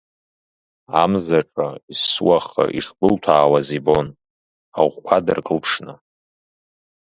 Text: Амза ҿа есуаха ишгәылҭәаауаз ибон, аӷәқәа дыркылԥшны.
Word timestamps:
Амза 1.01 1.39
ҿа 1.51 1.67
есуаха 1.91 2.63
ишгәылҭәаауаз 2.77 3.67
ибон, 3.77 4.07
аӷәқәа 4.79 5.17
дыркылԥшны. 5.25 5.93